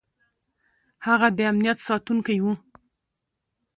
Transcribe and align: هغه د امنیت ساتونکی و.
هغه 1.07 1.27
د 1.37 1.39
امنیت 1.51 1.77
ساتونکی 1.87 2.37
و. 2.43 2.45